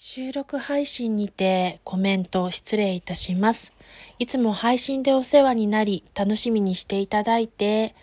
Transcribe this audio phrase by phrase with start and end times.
[0.00, 3.72] 収録配信にてコメント失礼いたします。
[4.20, 7.96] いつも配信でお世話になり、楽しみにしていただいて、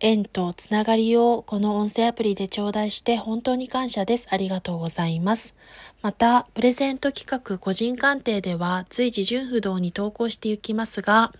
[0.00, 4.26] 縁とつながりをこの音声アプリで頂戴して本当に感謝です。
[4.32, 5.54] ありがとうございます。
[6.02, 11.32] また、プレゼント企画個人鑑定では随時純不動に投稿していきますが、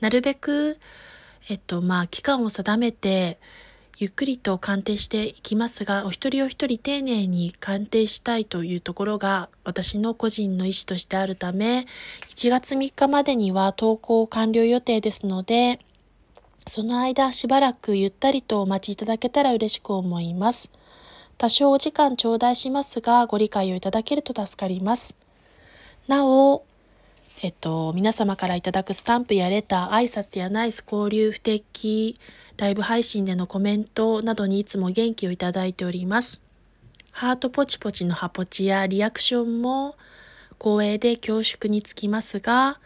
[0.00, 0.78] なるべく、
[1.50, 3.38] えっと、まあ、期間を定めて、
[4.00, 11.84] ゆっくりと鑑定していきますが、お一人お一人丁寧に鑑定したいというところが私の個人の意思としてあるため、
[12.30, 15.80] 1月3日までには投稿完了予定ですので、
[16.68, 20.70] その間しばらくゆったりとお待ちいただけたら嬉しく思います。
[21.36, 25.16] 多少お時間頂戴しますが、ご理解をいただけると助かります。
[26.06, 26.64] なお、
[27.40, 32.18] えっと、皆様からいただくスタンプやレター、挨拶やナイス交流、不定期、
[32.56, 36.40] ライブ配信でのコメントなどにいつも元気をいただいております。
[37.12, 39.94] ハートポチポチのハポチやリアクションも
[40.60, 42.80] 光栄で恐縮につきますが、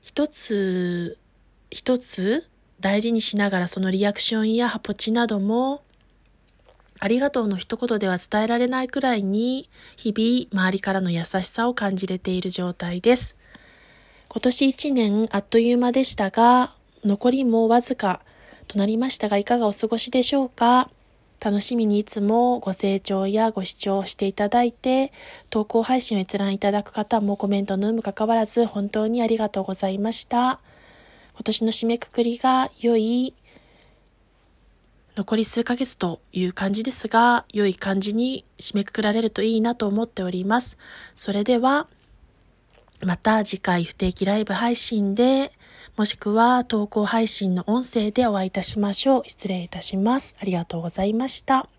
[0.00, 1.18] 一つ、
[1.70, 2.48] 一つ
[2.80, 5.82] 大事にしながらそのリアクションやハポチなども
[6.98, 13.36] ありがとうの一言では伝えられないくらいに日々周りからの優しさを感じれている状態です。
[14.34, 16.72] 今年一年あっという間でしたが、
[17.04, 18.22] 残りもわずか
[18.66, 20.88] となりましたが、いかがお過ごしでしょうか？
[21.38, 25.12] 楽しみにいつもご清聴やご視聴していただいて、
[25.50, 30.60] 投稿配信を閲覧いただく方もコメントの有無関わらず本当にありがとうございました。
[31.34, 33.34] 今年の締めくくりが良い
[35.14, 40.78] 残り数ヶ月という感じですが、良い感じに締めくくられるといいなと思っております。
[41.14, 41.86] それでは、
[43.04, 45.52] また次回不定期ライブ配信で、
[45.96, 49.22] もしくは投稿配信の音声でお会いいたしましょう。
[49.26, 50.36] 失礼いたします。
[50.40, 51.71] ありがとうございました。